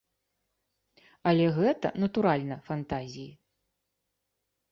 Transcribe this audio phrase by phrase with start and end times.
[1.31, 3.29] Але гэта, натуральна, фантазіі.